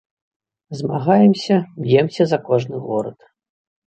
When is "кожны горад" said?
2.47-3.19